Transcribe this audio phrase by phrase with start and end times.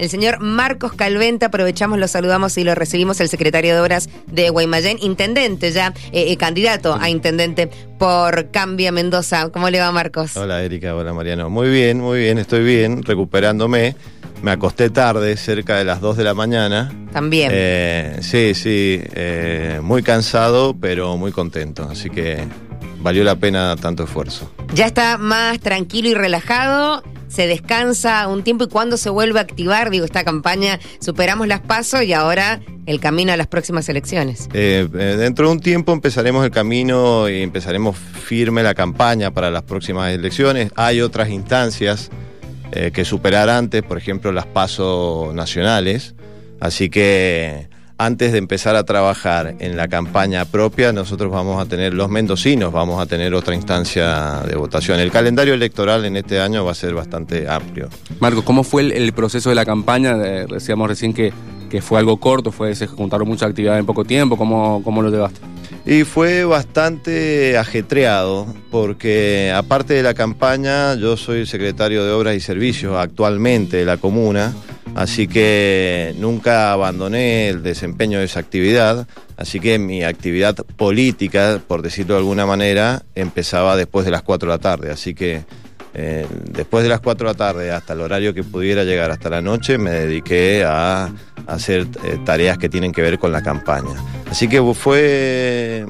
[0.00, 1.46] el señor Marcos Calventa.
[1.46, 6.32] Aprovechamos, lo saludamos y lo recibimos, el secretario de Obras de Guaymallén, intendente ya, eh,
[6.32, 9.50] eh, candidato a intendente por Cambia Mendoza.
[9.50, 10.36] ¿Cómo le va, Marcos?
[10.38, 10.96] Hola, Erika.
[10.96, 11.50] Hola, Mariano.
[11.50, 13.94] Muy bien, muy bien, estoy bien, recuperándome.
[14.42, 16.90] Me acosté tarde, cerca de las 2 de la mañana.
[17.12, 17.50] También.
[17.52, 19.02] Eh, sí, sí,
[19.82, 21.86] muy cansado, pero muy contento.
[21.90, 22.48] Así que
[23.00, 24.50] valió la pena tanto esfuerzo.
[24.74, 29.42] Ya está más tranquilo y relajado, se descansa un tiempo y cuando se vuelve a
[29.42, 34.48] activar, digo, esta campaña, superamos las pasos y ahora el camino a las próximas elecciones.
[34.52, 39.50] Eh, eh, dentro de un tiempo empezaremos el camino y empezaremos firme la campaña para
[39.50, 40.72] las próximas elecciones.
[40.74, 42.10] Hay otras instancias
[42.72, 46.14] eh, que superar antes, por ejemplo, las pasos nacionales.
[46.58, 47.68] Así que
[48.00, 52.72] antes de empezar a trabajar en la campaña propia, nosotros vamos a tener, los mendocinos,
[52.72, 54.98] vamos a tener otra instancia de votación.
[55.00, 57.90] El calendario electoral en este año va a ser bastante amplio.
[58.18, 60.16] Marco, ¿cómo fue el, proceso de la campaña?
[60.16, 61.30] decíamos recién que,
[61.68, 64.38] que, fue algo corto, fue, se juntaron muchas actividades en poco tiempo.
[64.38, 65.38] ¿Cómo, cómo lo llevaste?
[65.84, 72.40] Y fue bastante ajetreado, porque aparte de la campaña, yo soy secretario de Obras y
[72.40, 74.54] Servicios actualmente de la comuna
[74.94, 81.82] así que nunca abandoné el desempeño de esa actividad, así que mi actividad política, por
[81.82, 85.44] decirlo de alguna manera, empezaba después de las 4 de la tarde, así que
[85.92, 89.28] eh, después de las 4 de la tarde hasta el horario que pudiera llegar hasta
[89.28, 91.10] la noche me dediqué a,
[91.46, 93.96] hacer eh, tareas que tienen que ver con la campaña.
[94.30, 95.84] Así que fue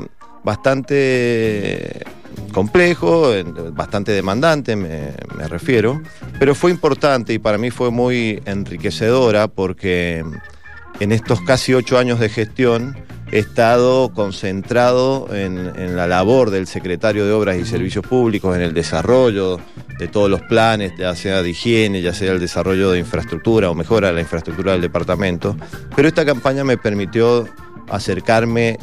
[0.44, 2.05] bastante
[2.52, 3.33] complejo,
[3.72, 5.12] bastante demandante, me,
[5.48, 6.00] refiero,
[6.38, 10.24] pero fue importante y para mí fue muy enriquecedora porque
[11.00, 12.96] en estos casi ocho años de gestión
[13.33, 18.74] he estado concentrado en, la labor del secretario de Obras y Servicios Públicos, en el
[18.74, 19.61] desarrollo
[19.98, 23.74] de todos los planes, ya sea de higiene, ya sea el desarrollo de infraestructura o
[23.74, 25.56] mejora la infraestructura del departamento.
[25.94, 27.48] Pero esta campaña me permitió
[27.88, 28.78] acercarme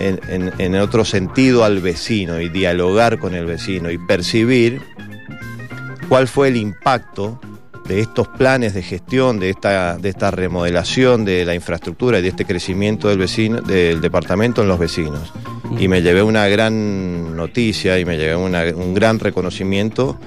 [0.00, 4.80] en, otro sentido al vecino y dialogar con el vecino y percibir
[6.08, 7.40] cuál fue el impacto
[7.86, 12.28] de estos planes de gestión, de esta, de esta remodelación de la infraestructura y de
[12.28, 15.32] este crecimiento del, vecino, del departamento en los vecinos.
[15.78, 20.18] Y me llevé una gran noticia y me llevé un gran reconocimiento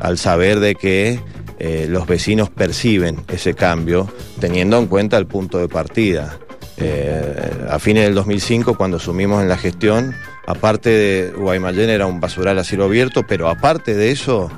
[0.00, 1.20] al saber de que
[1.58, 4.08] eh, los vecinos perciben ese cambio
[4.40, 6.38] teniendo en cuenta el punto de partida.
[6.80, 10.14] Eh, a fines del 2005, cuando asumimos en la gestión,
[10.46, 14.50] aparte de Guaymallén era un basural a cielo abierto, pero aparte de eso,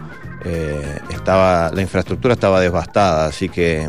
[0.44, 3.88] eh, estaba, la infraestructura estaba devastada, así que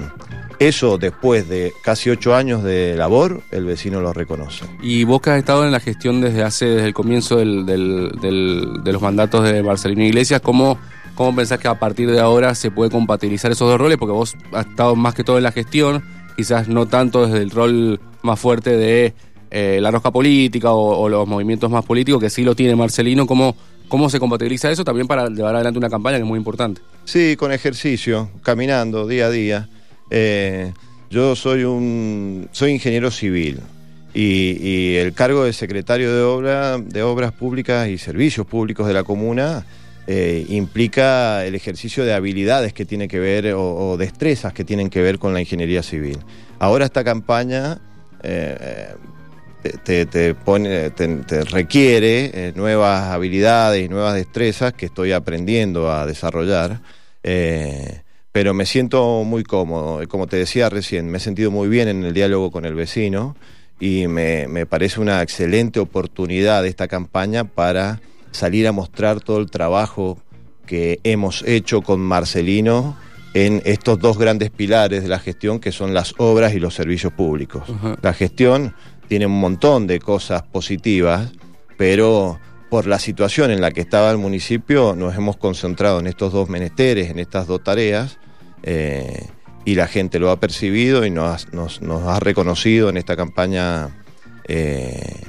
[0.60, 4.66] eso después de casi ocho años de labor, el vecino lo reconoce.
[4.82, 9.02] Y vos que has estado en la gestión desde hace, desde el comienzo de los
[9.02, 10.78] mandatos de Marcelino Iglesias, ¿cómo,
[11.16, 13.98] ¿cómo pensás que a partir de ahora se puede compatibilizar esos dos roles?
[13.98, 16.04] Porque vos has estado más que todo en la gestión,
[16.36, 19.14] quizás no tanto desde el rol más fuerte de
[19.52, 23.56] eh, la rosca política o, los movimientos más políticos, que sí lo tiene Marcelino, ¿cómo,
[23.88, 26.82] ¿cómo se compatibiliza eso también para llevar adelante una campaña que es muy importante?
[27.06, 29.70] Sí, con ejercicio, caminando día a día.
[30.10, 30.74] Eh,
[31.10, 33.60] yo soy un soy ingeniero civil
[34.14, 39.04] y, el cargo de secretario de obra de obras públicas y servicios públicos de la
[39.04, 39.66] comuna
[40.08, 45.02] eh, implica el ejercicio de habilidades que tiene que ver o, destrezas que tienen que
[45.02, 46.18] ver con la ingeniería civil.
[46.60, 47.80] Ahora esta campaña
[48.24, 48.96] eh,
[49.84, 56.82] te, pone, te, requiere eh, nuevas habilidades y nuevas destrezas que estoy aprendiendo a desarrollar.
[58.32, 60.06] pero me siento muy cómodo.
[60.08, 63.36] Como te decía recién, me he sentido muy bien en el diálogo con el vecino
[63.80, 68.02] y me, me parece una excelente oportunidad esta campaña para
[68.32, 70.18] salir a mostrar todo el trabajo
[70.66, 72.98] que hemos hecho con Marcelino
[73.34, 77.14] en estos dos grandes pilares de la gestión que son las obras y los servicios
[77.14, 77.64] públicos.
[78.02, 78.76] La gestión
[79.08, 81.32] tiene un montón de cosas positivas,
[81.78, 82.40] pero
[82.70, 86.50] por la situación en la que estaba el municipio nos hemos concentrado en estos dos
[86.50, 88.18] menesteres, en estas dos tareas,
[88.64, 89.28] eh,
[89.66, 91.48] y la gente lo ha percibido y nos,
[92.06, 93.90] ha reconocido en esta campaña
[94.48, 95.22] eh,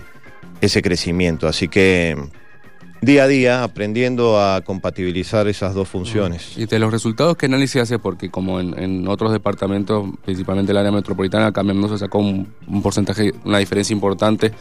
[0.61, 1.46] ese crecimiento.
[1.46, 2.17] Así que
[3.05, 6.56] día a día aprendiendo a compatibilizar esas dos funciones.
[6.56, 7.99] ¿Y de los resultados qué análisis hace?
[7.99, 12.53] Porque como en, otros departamentos, principalmente el área metropolitana, acá no se sacó un,
[12.83, 14.53] porcentaje, una diferencia importante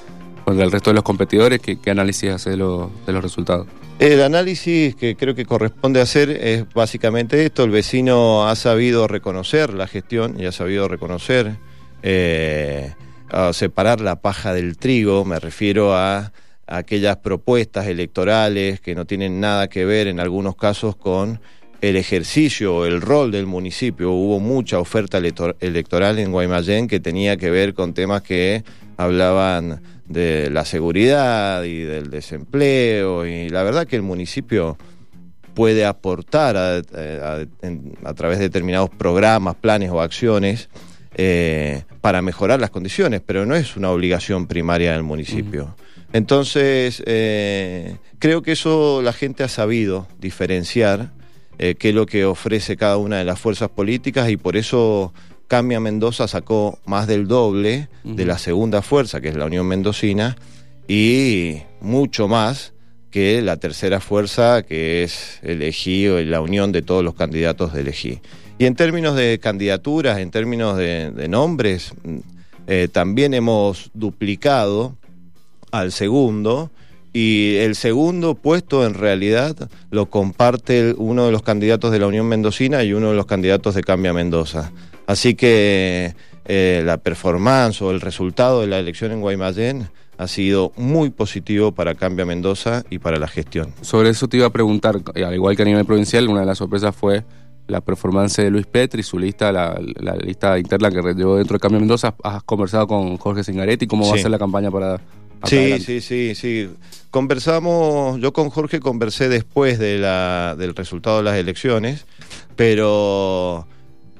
[0.43, 1.59] con el resto de los competidores.
[1.61, 3.67] ¿Qué, análisis hace de, los resultados?
[3.99, 7.63] El análisis que creo que corresponde hacer es básicamente esto.
[7.63, 11.57] El vecino ha sabido reconocer la gestión y ha sabido reconocer,
[12.01, 12.93] eh,
[13.53, 15.23] separar la paja del trigo.
[15.23, 16.33] Me refiero a
[16.67, 21.39] aquellas propuestas electorales que no tienen nada que ver en algunos casos con
[21.81, 24.11] el ejercicio, el rol del municipio.
[24.11, 28.63] Hubo mucha oferta electoral en Guaymallén que tenía que ver con temas que
[28.95, 34.77] hablaban de la seguridad y del desempleo y la verdad que el municipio
[35.53, 36.81] puede aportar a,
[38.15, 40.69] través de determinados programas, planes o acciones
[41.15, 45.75] eh, para mejorar las condiciones, pero no es una obligación primaria del municipio.
[46.13, 51.11] Entonces, eh, creo que eso la gente ha sabido diferenciar
[51.57, 55.13] eh, qué es lo que ofrece cada una de las fuerzas políticas y por eso
[55.47, 60.35] Cambia Mendoza sacó más del doble de la segunda fuerza, que es la Unión Mendocina,
[60.87, 62.73] y mucho más
[63.11, 67.81] que la tercera fuerza, que es elegí o la unión de todos los candidatos de
[67.81, 68.21] elegí.
[68.57, 72.17] Y en términos de candidaturas, en términos de, nombres, mm,
[72.65, 74.97] eh, también hemos duplicado
[75.73, 76.69] al segundo
[77.13, 82.27] y el segundo puesto en realidad lo comparte uno de los candidatos de la Unión
[82.27, 84.71] Mendocina y uno de los candidatos de Cambia Mendoza.
[85.07, 86.13] Así que
[86.45, 89.89] eh, la performance o el resultado de la elección en Guaymallén
[90.19, 93.73] ha sido muy positivo para Cambia Mendoza y para la gestión.
[93.81, 96.59] Sobre eso te iba a preguntar, al igual que a nivel provincial, una de las
[96.59, 97.23] sorpresas fue
[97.65, 99.79] la performance de Luis Petri, su lista, la,
[100.21, 102.13] lista interna que llevó dentro de Cambia Mendoza.
[102.23, 103.87] ¿Has conversado con Jorge Singaretti?
[103.87, 104.99] ¿Cómo va a ser la campaña para.?
[105.43, 106.69] Sí, sí, sí, sí.
[107.11, 112.05] Conversamos, yo con Jorge conversé después de la, del resultado de las elecciones,
[112.55, 113.67] pero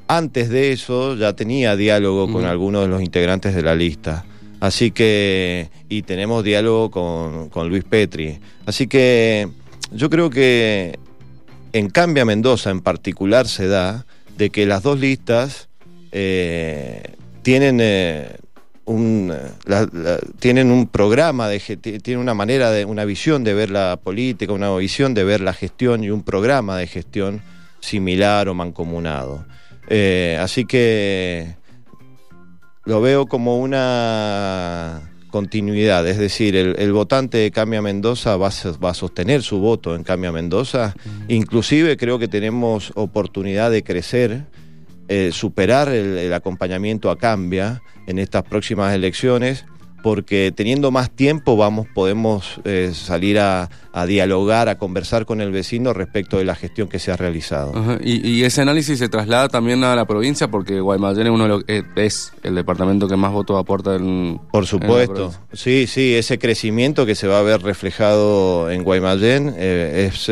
[0.08, 4.25] antes de eso ya tenía diálogo con algunos de los integrantes de la lista.
[4.60, 6.90] Así que, y tenemos diálogo
[7.52, 8.40] con, Luis Petri.
[8.66, 9.50] Así que
[9.92, 10.98] yo creo que
[11.74, 14.06] en Cambia Mendoza en particular se da
[14.38, 15.68] de que las dos listas
[16.12, 18.38] eh, tienen, eh,
[18.85, 19.33] un,
[20.39, 24.74] tienen un programa, de, tienen una manera, de, una visión de ver la política, una
[24.75, 27.41] visión de ver la gestión y un programa de gestión
[27.80, 29.45] similar o mancomunado.
[29.88, 31.56] Eh, así que
[32.85, 39.41] lo veo como una continuidad, es decir, el, votante de Cambia Mendoza va a, sostener
[39.41, 40.94] su voto en Cambia Mendoza,
[41.27, 44.44] inclusive creo que tenemos oportunidad de crecer,
[45.07, 49.65] eh, superar el, acompañamiento a Cambia en estas próximas elecciones
[50.03, 53.69] porque teniendo más tiempo vamos, podemos eh, salir a,
[54.05, 57.73] dialogar, a conversar con el vecino respecto de la gestión que se ha realizado.
[58.03, 62.33] Y, ese análisis se traslada también a la provincia porque Guaymallén es, uno eh, es
[62.44, 67.27] el departamento que más votos aporta en Por supuesto, sí, sí, ese crecimiento que se
[67.27, 70.29] va a ver reflejado en Guaymallén eh, es,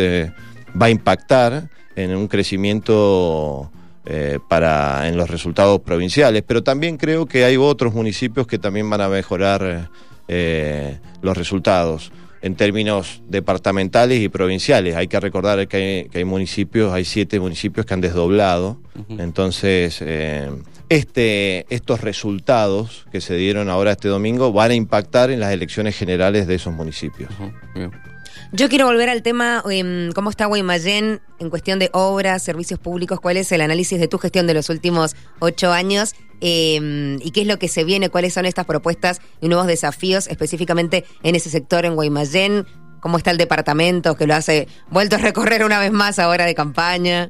[0.79, 3.71] va a impactar en un crecimiento
[4.05, 8.89] eh, para en los resultados provinciales, pero también creo que hay otros municipios que también
[8.89, 9.89] van a mejorar
[10.27, 12.11] eh, los resultados
[12.41, 14.95] en términos departamentales y provinciales.
[14.95, 20.49] Hay que recordar que hay, municipios, hay siete municipios que han desdoblado, entonces eh,
[20.89, 25.95] este, estos resultados que se dieron ahora este domingo van a impactar en las elecciones
[25.95, 27.29] generales de esos municipios.
[28.53, 33.21] Yo quiero volver al tema, em, ¿cómo está Guaymallén en cuestión de obras, servicios públicos?
[33.21, 36.15] ¿Cuál es el análisis de tu gestión de los últimos ocho años?
[36.41, 38.09] Em, ¿Y qué es lo que se viene?
[38.09, 42.65] ¿Cuáles son estas propuestas y nuevos desafíos específicamente en ese sector en Guaymallén?
[42.99, 46.53] ¿Cómo está el departamento que lo hace vuelto a recorrer una vez más ahora de
[46.53, 47.29] campaña?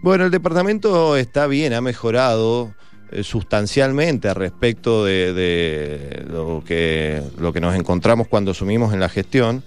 [0.00, 2.74] Bueno, el departamento está bien, ha mejorado
[3.12, 9.10] eh, sustancialmente respecto de, de, lo, que, lo que nos encontramos cuando asumimos en la
[9.10, 9.62] gestión.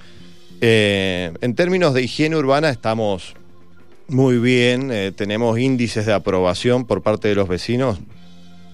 [0.65, 3.35] Eh, en términos de higiene urbana estamos
[4.07, 7.99] muy bien, eh, tenemos índices de aprobación por parte de los vecinos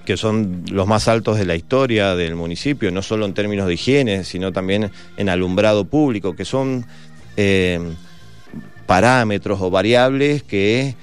[0.06, 3.74] que son los más altos de la historia del municipio, no solo en términos de
[3.74, 6.86] higiene, sino también en alumbrado público, que son
[7.38, 7.80] eh,
[8.86, 10.96] parámetros o variables que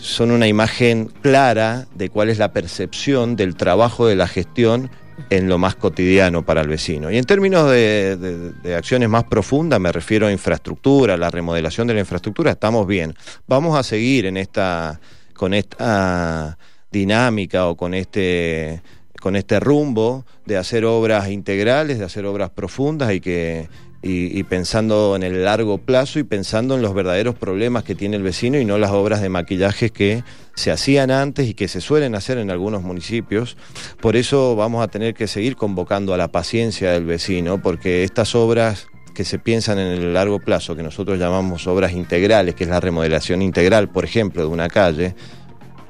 [0.00, 4.90] son una imagen clara de cuál es la percepción del trabajo de la gestión
[5.28, 7.10] en lo más cotidiano para el vecino.
[7.10, 12.00] Y en términos de, acciones más profundas, me refiero a infraestructura, la remodelación de la
[12.00, 13.14] infraestructura, estamos bien.
[13.46, 15.00] Vamos a seguir en esta,
[15.34, 16.56] con esta
[16.90, 18.82] dinámica o con este
[19.20, 23.68] con este rumbo de hacer obras integrales, de hacer obras profundas y que
[24.02, 28.22] y, pensando en el largo plazo y pensando en los verdaderos problemas que tiene el
[28.22, 32.14] vecino y no las obras de maquillaje que se hacían antes y que se suelen
[32.14, 33.58] hacer en algunos municipios.
[34.00, 38.34] Por eso vamos a tener que seguir convocando a la paciencia del vecino, porque estas
[38.34, 42.70] obras que se piensan en el largo plazo, que nosotros llamamos obras integrales, que es
[42.70, 45.14] la remodelación integral, por ejemplo, de una calle,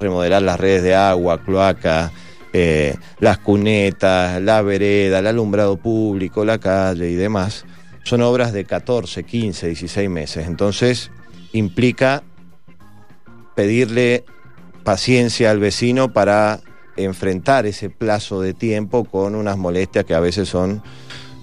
[0.00, 2.10] remodelar las redes de agua, cloaca,
[2.52, 7.64] eh, las cunetas, la vereda, el alumbrado público, la calle y demás,
[8.04, 10.46] son obras de 14, 15, 16 meses.
[10.46, 11.10] Entonces,
[11.52, 12.22] implica
[13.54, 14.24] pedirle
[14.84, 16.60] paciencia al vecino para
[16.96, 20.82] enfrentar ese plazo de tiempo con unas molestias que a veces son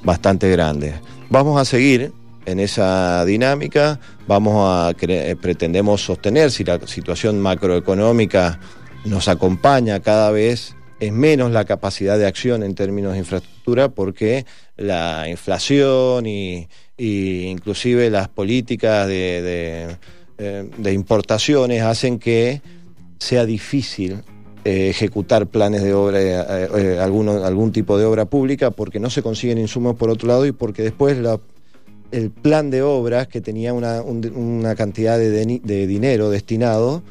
[0.04, 0.96] bastante grandes.
[1.30, 2.12] Vamos a seguir
[2.46, 8.60] en esa dinámica, vamos a eh, pretendemos sostener si la situación macroeconómica
[9.06, 14.46] nos acompaña cada vez es menos la capacidad de acción en términos de infraestructura porque
[14.78, 16.68] la inflación y,
[16.98, 19.98] inclusive las políticas de,
[20.38, 22.62] eh, de, importaciones hacen que
[23.20, 24.24] sea difícil
[24.66, 29.58] eh, ejecutar planes de obra, eh, algún tipo de obra pública porque no se consiguen
[29.58, 31.18] insumos por otro lado y porque después
[32.12, 37.04] el plan de obras que tenía una, una cantidad de, de dinero destinado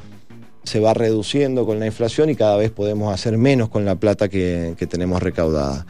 [0.67, 4.27] se va reduciendo con la inflación y cada vez podemos hacer menos con la plata
[4.27, 5.85] que, tenemos recaudada.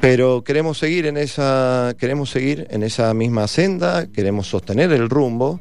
[0.00, 5.60] Pero queremos seguir en esa, queremos seguir en esa misma senda, queremos sostener el rumbo.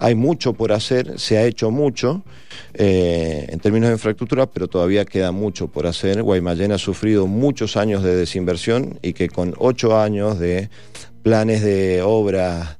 [0.00, 2.22] Hay mucho por hacer, se ha hecho mucho
[2.72, 6.22] eh, en términos de infraestructura, pero todavía queda mucho por hacer.
[6.22, 10.70] Guaymallén ha sufrido muchos años de desinversión y que con ocho años de
[11.22, 12.75] planes de obra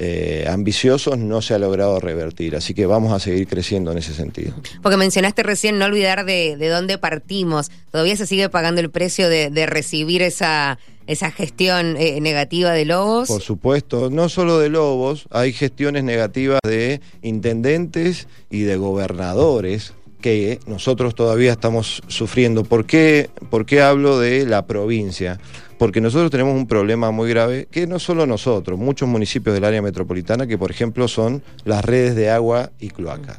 [0.00, 2.54] eh, ambiciosos no se ha logrado revertir.
[2.54, 4.54] Así que vamos a seguir creciendo en ese sentido.
[4.82, 7.70] Porque mencionaste recién no olvidar de, dónde partimos.
[7.90, 10.78] ¿Todavía se sigue pagando el precio de, recibir esa,
[11.08, 13.28] esa gestión eh, negativa de Lobos?
[13.28, 19.94] Por supuesto, no solo de Lobos, hay gestiones negativas de intendentes y de gobernadores
[20.28, 22.62] que nosotros todavía estamos sufriendo.
[22.62, 25.40] ¿Por qué, ¿Por qué hablo de la provincia?
[25.78, 29.80] porque nosotros tenemos un problema muy grave, que no solo nosotros, muchos municipios del área
[29.80, 33.38] metropolitana, que por ejemplo son las redes de agua y cloacas.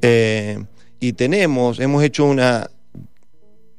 [0.00, 0.64] Eh,
[1.00, 2.70] y tenemos, hemos hecho una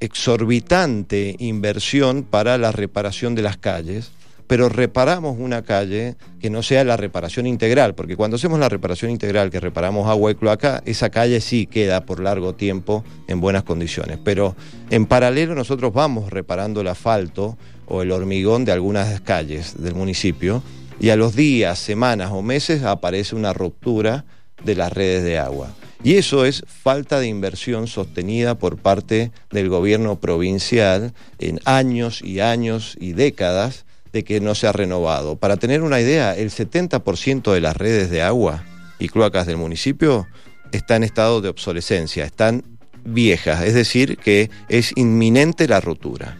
[0.01, 4.11] exorbitante inversión para la reparación de las calles,
[4.47, 9.11] pero reparamos una calle que no sea la reparación integral, porque cuando hacemos la reparación
[9.11, 13.63] integral, que reparamos agua y cloaca, esa calle sí queda por largo tiempo en buenas
[13.63, 14.19] condiciones.
[14.23, 14.55] Pero
[14.89, 20.61] en paralelo nosotros vamos reparando el asfalto, o el hormigón de algunas calles del municipio
[20.99, 24.25] y a los días, semanas o meses aparece una ruptura
[24.63, 25.73] de las redes de agua.
[26.03, 32.39] Y eso es falta de inversión sostenida por parte del gobierno provincial en años y
[32.39, 33.85] años y décadas
[34.17, 35.35] de que no se ha renovado.
[35.35, 38.63] Para tener una idea, el 70% de las redes de agua
[38.99, 40.27] y cloacas del municipio
[40.71, 42.63] están en estado de obsolescencia, están
[43.03, 46.37] viejas, es decir, que es inminente la ruptura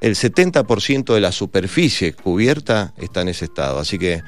[0.00, 3.78] el 70% de la superficie cubierta está en ese estado.
[3.78, 4.22] Así que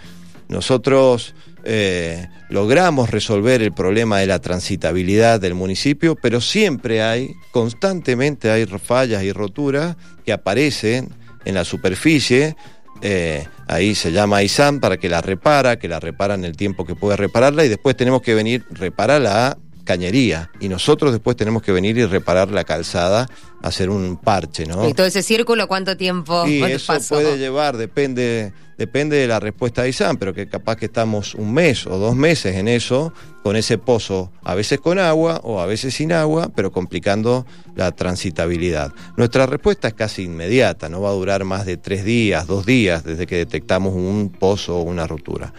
[0.49, 8.51] nosotros eh, logramos resolver el problema de la transitabilidad del municipio, pero siempre hay, constantemente
[8.51, 11.11] hay fallas y roturas que aparecen
[11.45, 12.57] en la superficie.
[13.03, 16.85] Eh, ahí se llama ISAM para que la repara, que la repara en el tiempo
[16.85, 19.59] que puede repararla y después tenemos que venir repararla a
[19.89, 23.27] cañería y nosotros después tenemos que venir y reparar la calzada,
[23.63, 24.87] hacer un parche, ¿no?
[24.87, 26.47] ¿Y todo ese círculo cuánto tiempo?
[26.47, 30.85] Y eso puede llevar, depende, depende de la respuesta de ISAM, pero que capaz que
[30.85, 35.41] estamos un mes o dos meses en eso, con ese pozo, a veces con agua
[35.43, 38.93] o a veces sin agua, pero complicando la transitabilidad.
[39.17, 43.05] Nuestra respuesta es casi inmediata, no va a durar más de tres días, dos días
[43.05, 45.55] desde que detectamos un pozo o una rotura.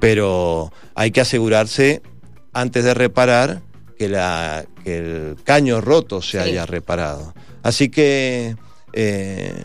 [0.00, 2.02] Pero hay que asegurarse
[2.52, 3.62] antes de reparar
[4.00, 7.34] que, la, que el caño roto se haya reparado.
[7.62, 8.56] Así que
[8.94, 9.62] eh,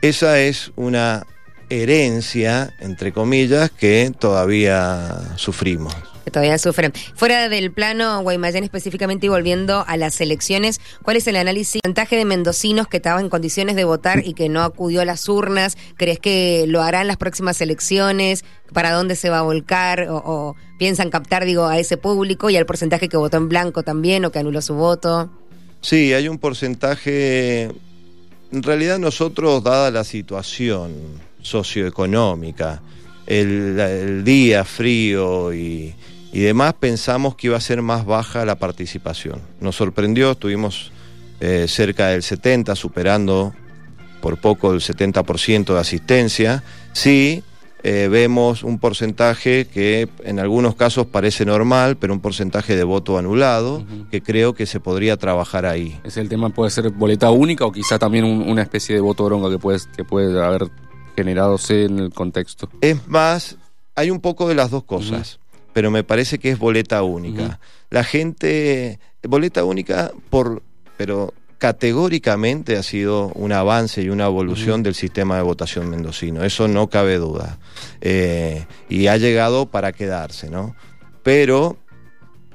[0.00, 1.26] esa es una
[1.68, 6.92] herencia, entre comillas, que todavía sufrimos todavía sufren.
[7.14, 12.16] Fuera del plano, Guaymallén específicamente y volviendo a las elecciones, ¿cuál es el análisis porcentaje
[12.16, 15.76] de mendocinos que estaban en condiciones de votar y que no acudió a las urnas?
[15.96, 18.44] ¿Crees que lo harán las próximas elecciones?
[18.72, 20.06] ¿Para dónde se va a volcar?
[20.10, 24.24] ¿O, piensan captar, digo, a ese público y al porcentaje que votó en blanco también
[24.24, 25.30] o que anuló su voto?
[25.80, 27.70] Sí, hay un porcentaje...
[28.52, 30.92] En realidad nosotros, dada la situación
[31.42, 32.80] socioeconómica,
[33.26, 35.92] el día frío y,
[36.34, 39.40] y demás, pensamos que iba a ser más baja la participación.
[39.60, 40.90] Nos sorprendió, estuvimos
[41.38, 43.54] eh, cerca del 70, superando
[44.20, 46.64] por poco el 70% de asistencia.
[46.92, 47.44] Sí,
[47.84, 53.16] eh, vemos un porcentaje que en algunos casos parece normal, pero un porcentaje de voto
[53.16, 56.00] anulado, que creo que se podría trabajar ahí.
[56.02, 59.50] Es el tema, puede ser boleta única o quizá también una especie de voto bronca
[59.50, 60.68] que puede, que puede haber
[61.14, 62.68] generado en el contexto.
[62.80, 63.56] Es más,
[63.94, 65.38] hay un poco de las dos cosas
[65.74, 67.60] pero me parece que es boleta única.
[67.90, 70.62] La gente, boleta única por,
[70.96, 76.68] pero categóricamente ha sido un avance y una evolución del sistema de votación mendocino, eso
[76.68, 77.58] no cabe duda.
[78.00, 80.76] Eh, y ha llegado para quedarse, ¿no?
[81.22, 81.78] Pero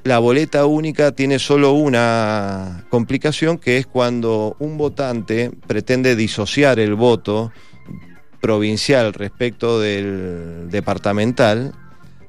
[0.03, 6.95] la boleta única tiene solo una complicación que es cuando un votante pretende disociar el
[6.95, 7.51] voto
[8.39, 11.73] provincial respecto del departamental,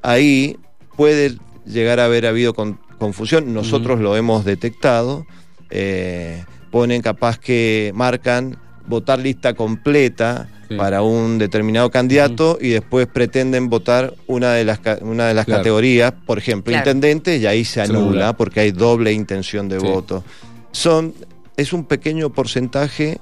[0.02, 0.58] ahí
[1.00, 5.26] puede llegar a haber habido confusión, nosotros lo hemos detectado,
[5.70, 13.70] eh, ponen capaz que marcan votar lista completa para un determinado candidato y después pretenden
[13.70, 18.36] votar una de las, una de las categorías, por ejemplo, intendente, y ahí se anula
[18.36, 20.22] porque hay doble intención de voto.
[20.70, 21.14] Son,
[21.56, 23.20] es un pequeño porcentaje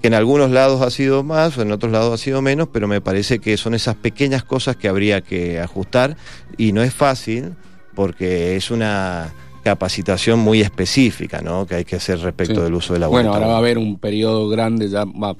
[0.00, 2.88] que en algunos lados ha sido más, o en otros lados ha sido menos, pero
[2.88, 6.16] me parece que son esas pequeñas cosas que habría que ajustar
[6.56, 7.54] y no es fácil
[7.94, 11.66] porque es una capacitación muy específica ¿no?
[11.66, 13.98] que hay que hacer respecto del uso de la Bueno, ahora va a haber un
[13.98, 15.36] periodo grande, ya más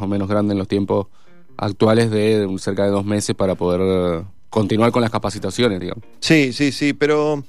[0.00, 1.08] o menos grande en los tiempos
[1.56, 6.04] actuales, de cerca de dos meses para poder continuar con las capacitaciones, digamos.
[6.20, 7.42] Sí, sí, sí, pero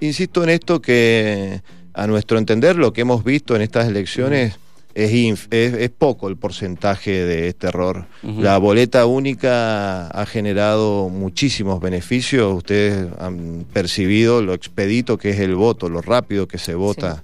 [0.00, 1.62] insisto en esto que
[1.94, 4.58] a nuestro entender lo que hemos visto en estas elecciones
[4.94, 8.06] es, es, poco el porcentaje de este error.
[8.22, 12.54] La boleta única ha generado muchísimos beneficios.
[12.54, 17.22] Ustedes han percibido lo expedito que es el voto, lo rápido que se vota.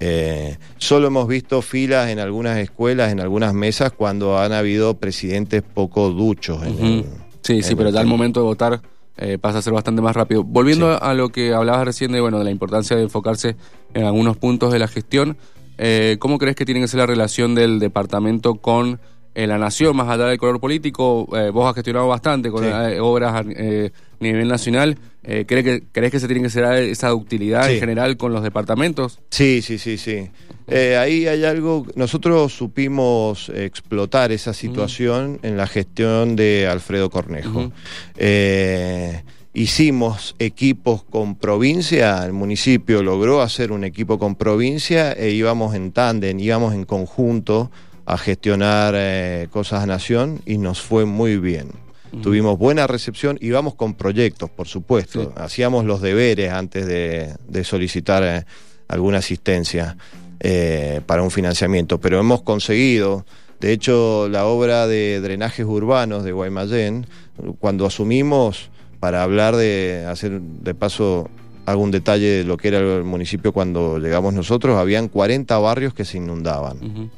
[0.00, 5.62] Eh, solo hemos visto filas en algunas escuelas, en algunas mesas, cuando han habido presidentes
[5.62, 6.60] poco duchos.
[7.42, 8.82] sí, sí, pero ya al momento de votar
[9.16, 10.42] eh, pasa a ser bastante más rápido.
[10.42, 13.56] Volviendo a lo que hablabas recién de, bueno, de la importancia de enfocarse
[13.94, 15.36] en algunos puntos de la gestión.
[15.78, 19.00] Eh, ¿Cómo crees que tiene que ser la relación del departamento con
[19.34, 21.28] eh, la nación, más allá del color político?
[21.36, 22.64] Eh, vos has gestionado bastante con
[23.00, 23.42] obras a
[24.20, 24.98] nivel nacional.
[25.22, 29.20] ¿crees, que, ¿Crees que se tiene que ser esa ductilidad en general con los departamentos?
[29.30, 30.28] Sí, sí, sí, sí.
[30.68, 37.72] ahí hay algo, nosotros supimos explotar esa situación en la gestión de Alfredo Cornejo
[39.54, 45.92] hicimos equipos con provincia, el municipio logró hacer un equipo con provincia e íbamos en
[45.92, 47.70] tándem, íbamos en conjunto
[48.04, 51.68] a gestionar eh, cosas a nación y nos fue muy bien.
[52.22, 58.44] Tuvimos buena recepción, íbamos con proyectos, por supuesto, hacíamos los deberes antes de, solicitar eh,
[58.86, 59.96] alguna asistencia
[60.38, 63.24] eh, para un financiamiento, pero hemos conseguido...
[63.60, 67.06] De hecho, la obra de drenajes urbanos de Guaymallén,
[67.60, 68.68] cuando asumimos,
[69.04, 71.28] para hablar de, hacer de paso
[71.66, 76.06] algún detalle de lo que era el municipio cuando llegamos nosotros, habían 40 barrios que
[76.06, 77.10] se inundaban,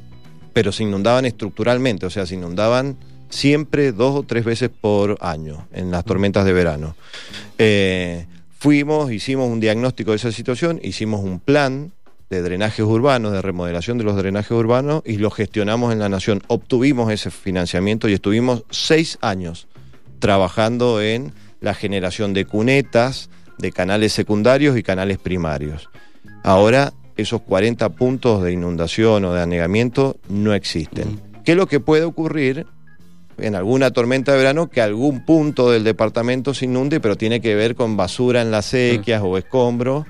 [0.51, 2.97] pero se inundaban estructuralmente, o sea, se inundaban
[3.29, 6.97] siempre dos o tres veces por año en las tormentas de verano.
[7.57, 8.25] Eh,
[8.59, 11.93] fuimos, hicimos un diagnóstico de esa situación, hicimos un plan
[12.29, 16.43] de drenajes urbanos, de remodelación de los drenajes urbanos y lo gestionamos en la Nación.
[16.47, 19.69] Obtuvimos ese financiamiento y estuvimos seis años
[20.19, 25.89] trabajando en la generación de cunetas, de canales secundarios y canales primarios.
[26.43, 31.21] Ahora esos 40 puntos de inundación o de anegamiento no existen.
[31.43, 32.67] ¿Qué es lo que puede ocurrir
[33.37, 37.55] en alguna tormenta de verano que algún punto del departamento se inunde, pero tiene que
[37.55, 40.05] ver con basura en las sequias o escombros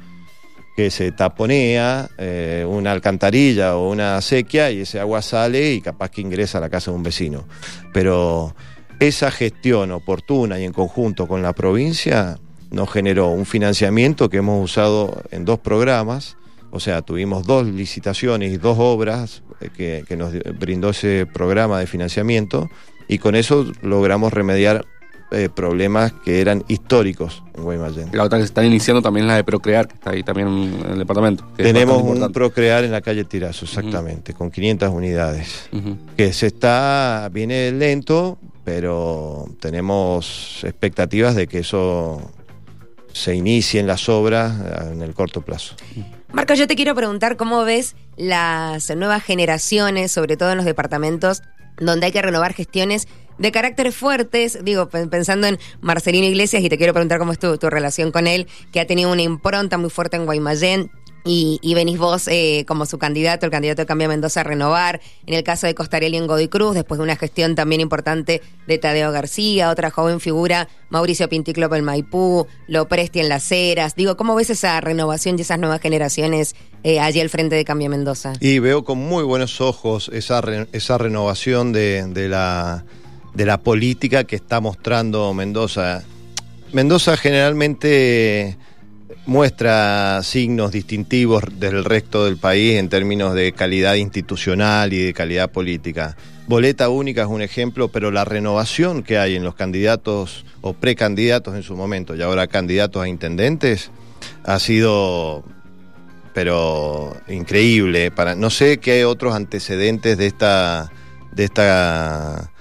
[0.76, 6.12] que se taponea eh, una alcantarilla o una sequía y ese agua sale y capaz
[6.12, 7.46] que ingresa a la casa de un vecino.
[7.94, 8.56] Pero
[9.00, 12.38] esa gestión oportuna y en conjunto con la provincia
[12.72, 16.38] nos generó un financiamiento que hemos usado en dos programas,
[16.72, 21.88] o sea, tuvimos dos licitaciones y dos obras eh, que, nos brindó ese programa de
[21.88, 22.70] financiamiento
[23.08, 24.86] y con eso logramos remediar
[25.30, 28.10] eh, problemas que eran históricos en Guaymallén.
[28.14, 30.48] La otra que se está iniciando también es la de Procrear, que está ahí también
[30.48, 31.46] en el departamento.
[31.58, 35.70] Tenemos un Procrear en la calle Tirazo, exactamente, con 500 unidades,
[36.16, 42.32] que se está, viene lento, pero tenemos expectativas de que eso
[43.12, 45.76] se inicie en las obras eh, en el corto plazo.
[46.32, 51.42] Marco, yo te quiero preguntar cómo ves las nuevas generaciones, sobre todo en los departamentos,
[51.80, 53.08] donde hay que renovar gestiones
[53.38, 57.58] de carácter fuertes, digo, pensando en Marcelino Iglesias, y te quiero preguntar cómo es tu,
[57.58, 60.92] tu relación con él, que ha tenido una impronta muy fuerte en Guaymallén,
[61.28, 65.02] y, venís vos eh, como su candidato, el candidato de Cambia Mendoza a renovar.
[65.26, 68.78] En el caso de Costarelli en Godoy Cruz, después de una gestión también importante de
[68.78, 73.96] Tadeo García, otra joven figura, Mauricio Pinticlop en Maipú, Lopresti en Las Heras.
[73.96, 77.90] Digo, ¿cómo ves esa renovación y esas nuevas generaciones eh, allí al frente de Cambia
[77.90, 78.34] Mendoza?
[78.40, 82.86] Y veo con muy buenos ojos esa, esa renovación de, de, la,
[83.38, 86.04] de la política que está mostrando Mendoza.
[86.74, 88.58] Mendoza generalmente
[89.28, 95.52] muestra signos distintivos del resto del país en términos de calidad institucional y de calidad
[95.52, 96.18] política.
[96.48, 101.56] Boleta única es un ejemplo, pero la renovación que hay en los candidatos o precandidatos
[101.56, 103.92] en su momento y ahora candidatos a intendentes
[104.46, 105.44] ha sido
[106.34, 108.10] pero increíble.
[108.10, 110.92] Para, no sé qué otros antecedentes de esta,
[111.34, 112.52] de esta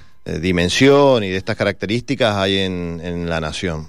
[0.41, 3.89] dimensión y de estas características hay en, en la nación.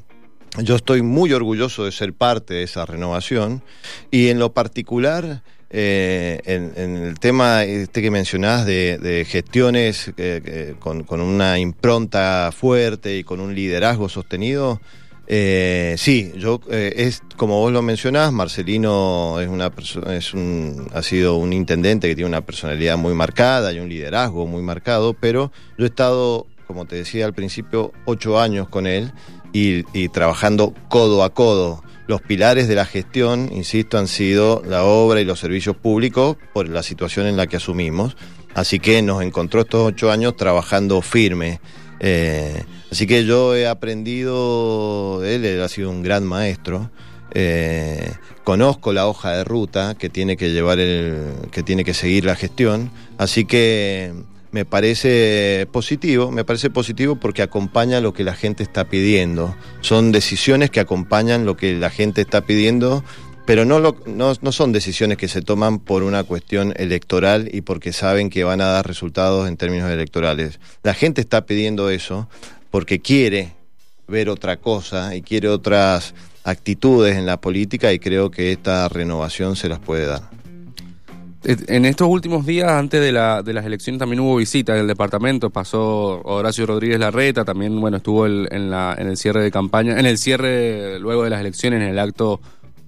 [0.61, 3.63] Yo estoy muy orgulloso de ser parte de esa renovación
[4.11, 10.13] y en lo particular eh, en, en, el tema este que mencionás de, de gestiones
[10.15, 14.79] eh, con, con, una impronta fuerte y con un liderazgo sostenido,
[15.29, 19.71] eh, sí, yo eh, es como vos lo mencionás, Marcelino es una
[20.09, 24.47] es un, ha sido un intendente que tiene una personalidad muy marcada y un liderazgo
[24.47, 29.11] muy marcado, pero yo he estado, como te decía al principio, ocho años con él
[29.51, 31.83] y, trabajando codo a codo.
[32.07, 36.69] Los pilares de la gestión, insisto, han sido la obra y los servicios públicos por
[36.69, 38.15] la situación en la que asumimos.
[38.53, 41.59] Así que nos encontró estos ocho años trabajando firme.
[41.99, 46.91] Eh, así que yo he aprendido, él, ha sido un gran maestro.
[47.31, 52.25] Eh, conozco la hoja de ruta que tiene que llevar el, que tiene que seguir
[52.25, 54.13] la gestión, así que
[54.51, 59.55] me parece positivo, me parece positivo porque acompaña lo que la gente está pidiendo.
[59.81, 63.03] Son decisiones que acompañan lo que la gente está pidiendo
[63.47, 67.61] pero no, lo, no, no, son decisiones que se toman por una cuestión electoral y
[67.61, 70.59] porque saben que van a dar resultados en términos electorales.
[70.83, 72.27] La gente está pidiendo eso
[72.71, 73.53] porque quiere
[74.07, 79.55] ver otra cosa y quiere otras actitudes en la política y creo que esta renovación
[79.55, 80.21] se las puede dar.
[81.43, 84.87] En estos últimos días, antes de, la, de las elecciones, también hubo visitas en el
[84.87, 85.49] departamento.
[85.49, 90.99] Pasó Horacio Rodríguez Larreta, también bueno estuvo en el cierre de campaña, en el cierre
[90.99, 92.41] luego de las elecciones, en el acto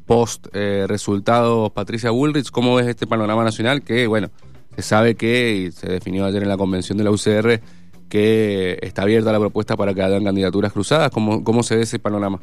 [0.06, 2.50] post eh, resultados Patricia Bullrich.
[2.50, 3.84] ¿Cómo ves este panorama nacional?
[3.84, 4.30] Que, bueno,
[4.76, 7.62] se sabe que, y se definió ayer en la convención de la UCR,
[8.10, 11.12] que está abierta la propuesta para que hagan candidaturas cruzadas.
[11.12, 12.40] ¿Cómo, cómo se ve ese panorama?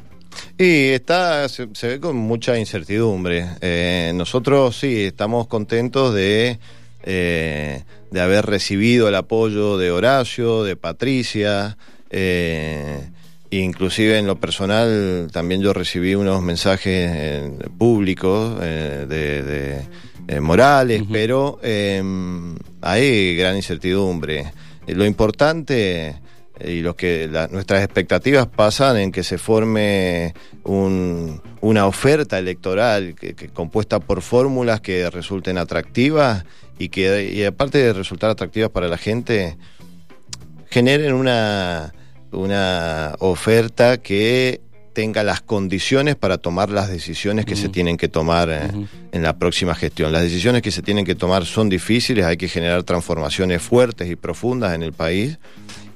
[0.57, 3.45] Y está, se, se ve con mucha incertidumbre.
[3.61, 6.59] Eh, nosotros sí, estamos contentos de,
[7.03, 11.77] eh, de haber recibido el apoyo de Horacio, de Patricia.
[12.09, 13.09] Eh,
[13.49, 19.81] Inclusive en lo personal también yo recibí unos mensajes eh, públicos eh, de, de
[20.27, 21.11] eh, morales, uh -huh.
[21.13, 21.59] pero
[22.81, 24.51] hay gran incertidumbre.
[24.87, 26.19] Lo importante
[26.63, 33.15] y lo que nuestras expectativas pasan en que se forme un, una oferta electoral
[33.53, 36.45] compuesta por fórmulas que resulten atractivas
[36.79, 39.57] y que y aparte de resultar atractivas para la gente
[40.69, 41.93] generen una
[42.31, 44.61] una oferta que
[44.97, 47.61] tenga las condiciones para tomar las decisiones que uh -huh.
[47.61, 48.87] se tienen que tomar uh -huh.
[49.11, 50.11] en la próxima gestión.
[50.11, 54.15] Las decisiones que se tienen que tomar son difíciles, hay que generar transformaciones fuertes y
[54.15, 55.37] profundas en el país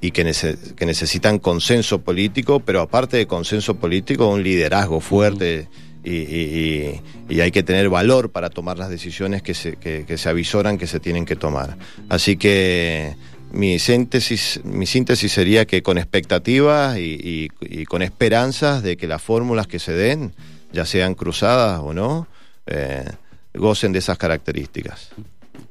[0.02, 5.62] y que, nece que necesitan consenso político, pero aparte de consenso político, un liderazgo fuerte.
[5.62, 5.90] Uh -huh.
[6.04, 10.18] Y, y, y, hay que tener valor para tomar las decisiones que se, que, que
[10.18, 11.78] se avisoran que se tienen que tomar.
[12.10, 13.16] Así que
[13.52, 19.08] mi síntesis, mi síntesis sería que con expectativas y, y, y, con esperanzas de que
[19.08, 20.34] las fórmulas que se den,
[20.72, 22.28] ya sean cruzadas o no,
[22.68, 23.06] eh,
[23.54, 25.10] gocen de esas características.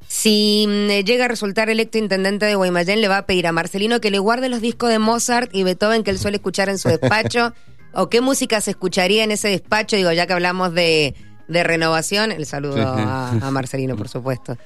[0.07, 4.01] Si mm, llega a resultar electo intendente de Guaymallén, le va a pedir a Marcelino
[4.01, 6.89] que le guarde los discos de Mozart y Beethoven que él suele escuchar en su
[6.89, 7.53] despacho.
[7.93, 9.95] ¿O qué música se escucharía en ese despacho?
[9.95, 11.15] Digo, ya que hablamos de,
[11.47, 14.57] de renovación, el saludo a Marcelino, por supuesto.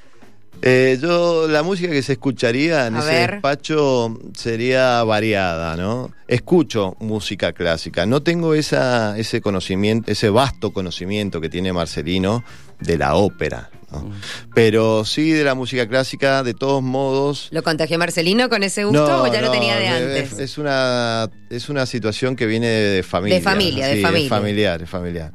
[0.61, 3.31] Eh, yo, la música que se escucharía en a ese ver.
[3.33, 6.11] despacho sería variada, ¿no?
[6.27, 8.05] Escucho música clásica.
[8.05, 12.43] No tengo esa, ese conocimiento, ese vasto conocimiento que tiene Marcelino
[12.79, 13.69] de la ópera.
[13.91, 13.99] ¿no?
[13.99, 14.13] Mm.
[14.53, 17.49] Pero sí de la música clásica, de todos modos.
[17.51, 20.33] ¿Lo contagió Marcelino con ese gusto no, o ya no, lo tenía de antes?
[20.33, 23.37] Es, es, una, es una situación que viene de familia.
[23.37, 24.25] De familia, sí, de familia.
[24.25, 25.31] Es familiar, es familiar.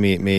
[0.00, 0.32] Mi, mi,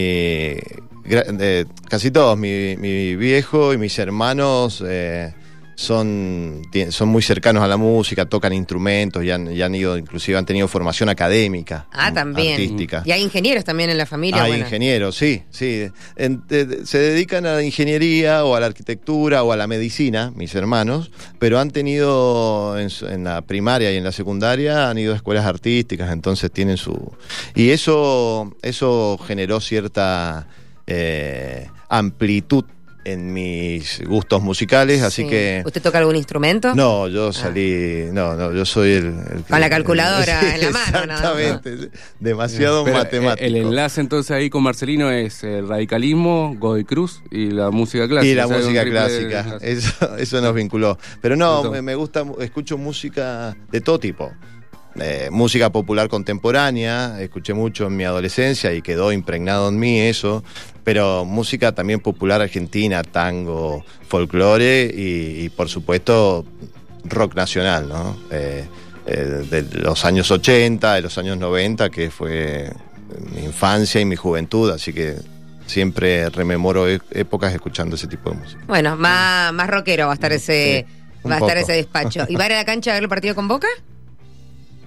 [1.03, 5.35] de, casi todos, mi, mi, viejo y mis hermanos eh,
[5.81, 10.37] son, son muy cercanos a la música, tocan instrumentos y han, y han, ido, inclusive
[10.37, 11.87] han tenido formación académica.
[11.91, 12.53] Ah, también.
[12.53, 13.03] Artística.
[13.05, 14.43] Y hay ingenieros también en la familia.
[14.43, 14.65] Hay bueno.
[14.65, 15.87] ingenieros, sí, sí.
[16.15, 16.43] En,
[16.85, 21.11] se dedican a la ingeniería o a la arquitectura o a la medicina, mis hermanos,
[21.39, 25.45] pero han tenido en, en la primaria y en la secundaria, han ido a escuelas
[25.45, 27.11] artísticas, entonces tienen su...
[27.55, 30.47] Y eso, eso generó cierta
[30.87, 32.65] eh, amplitud
[33.03, 35.29] en mis gustos musicales, así sí.
[35.29, 35.63] que...
[35.65, 36.75] ¿Usted toca algún instrumento?
[36.75, 38.05] No, yo salí...
[38.07, 38.11] Ah.
[38.13, 39.05] No, no, yo soy el...
[39.05, 41.13] el Con la calculadora el, en la mano.
[41.13, 41.87] Exactamente, no,
[42.19, 43.45] demasiado Pero matemático.
[43.45, 48.31] El enlace entonces ahí con Marcelino es el radicalismo, Godoy Cruz y la música clásica.
[48.31, 50.97] Y la música clásica, eso, eso nos vinculó.
[51.21, 54.31] Pero no, me, me gusta, escucho música de todo tipo.
[54.99, 60.43] Eh, música popular contemporánea, escuché mucho en mi adolescencia y quedó impregnado en mí eso,
[60.83, 66.45] pero música también popular argentina, tango, folclore y, y por supuesto
[67.05, 68.17] rock nacional, ¿no?
[68.31, 68.65] Eh,
[69.07, 69.15] eh,
[69.49, 72.71] de los años 80, de los años 90, que fue
[73.33, 75.15] mi infancia y mi juventud, así que
[75.65, 78.61] siempre rememoro e- épocas escuchando ese tipo de música.
[78.67, 80.85] Bueno, más, más rockero va a estar ese,
[81.23, 81.63] un va a estar poco.
[81.71, 82.25] ese despacho.
[82.29, 83.67] ¿Y va a ir a la cancha a ver el partido con Boca?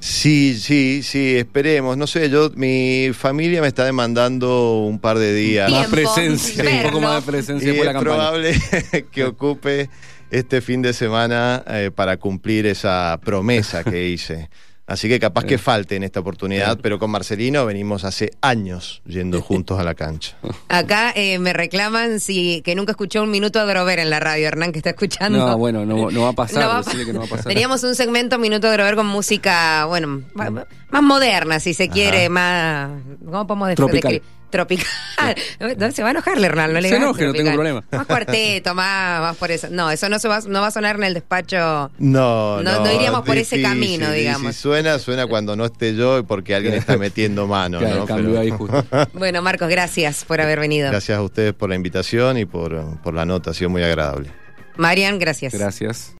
[0.04, 1.96] Sí, sí, sí, esperemos.
[1.96, 5.70] No sé, yo, mi familia me está demandando un par de días.
[5.70, 8.14] Más presencia, un poco más de presencia Y es la campaña.
[8.14, 8.54] probable
[9.10, 9.88] que ocupe
[10.30, 14.50] este fin de semana eh, para cumplir esa promesa que hice.
[14.86, 19.40] Así que capaz que falte en esta oportunidad, pero con Marcelino venimos hace años yendo
[19.42, 20.36] juntos a la cancha.
[20.68, 24.46] Acá eh, me reclaman si que nunca escuchó un minuto de Grover en la radio,
[24.46, 25.38] Hernán, que está escuchando.
[25.38, 27.24] No, bueno, no, no va a pasar, No va a decirle pa- que no va
[27.24, 27.46] a pasar.
[27.46, 32.28] Teníamos un segmento Minuto de Grover con música, bueno, ma- más moderna, si se quiere,
[32.28, 32.90] más.
[33.24, 34.12] ¿Cómo podemos Tropical.
[34.12, 34.22] descri-
[34.54, 34.86] Tropical.
[35.78, 37.82] No, se va a enojar, Hernán, no le Se enoje, no tengo problema.
[37.90, 39.68] Más cuarteto, más, más por eso.
[39.70, 41.90] No, eso no, se va, no va a sonar en el despacho.
[41.98, 44.54] No, No- no, no iríamos por ese camino, digamos.
[44.54, 47.78] Si suena, suena cuando no esté yo y porque alguien está metiendo mano.
[47.80, 48.16] Claro, ¿no?
[48.16, 48.84] Pero- ahí justo.
[49.14, 50.90] Bueno, Marcos, gracias por haber venido.
[50.90, 54.30] Gracias a ustedes por la invitación y por, por la nota, ha sido muy agradable.
[54.76, 55.52] Marian, gracias.
[55.54, 56.12] Gracias.